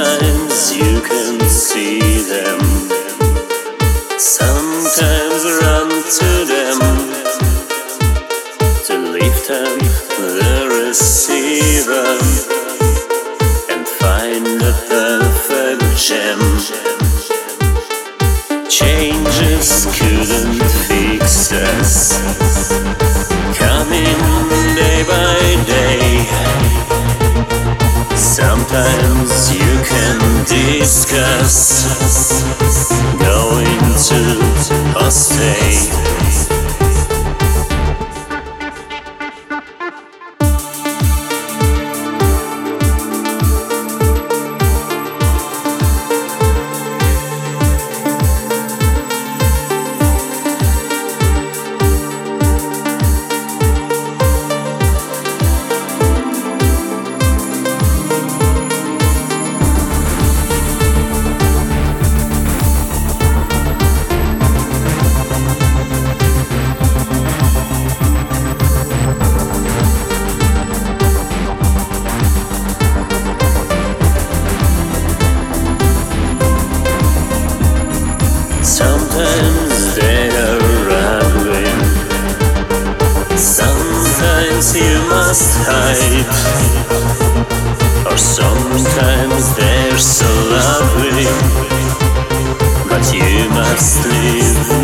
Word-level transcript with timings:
you 0.00 1.00
can 1.00 1.40
see 1.48 1.98
them. 2.22 2.60
Sometimes 4.16 5.42
run 5.62 5.88
to 6.18 6.30
them 6.52 6.78
to 8.86 8.94
lift 9.10 9.50
up 9.50 9.78
the 10.16 10.68
receiver 10.70 12.10
and 13.72 13.86
find 13.88 14.46
the 14.46 14.72
perfect 14.88 15.82
gem. 15.98 16.38
Changes 18.68 19.86
couldn't 19.98 20.62
fix 20.86 21.52
us, 21.52 22.20
Sometimes 28.78 29.52
you 29.54 29.82
can 29.82 30.44
discuss 30.44 31.82
going 33.18 33.80
to 34.06 35.04
or 35.04 35.10
stay. 35.10 35.97
Sometimes 78.68 79.96
they 79.96 80.28
are 80.28 80.90
ugly. 80.90 81.64
Sometimes 83.34 84.76
you 84.76 85.00
must 85.08 85.56
hide. 85.66 86.28
Or 88.06 88.18
sometimes 88.18 89.56
they're 89.56 89.98
so 89.98 90.28
lovely. 90.52 91.24
But 92.90 93.10
you 93.10 93.48
must 93.48 94.06
leave 94.06 94.77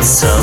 finds 0.00 0.39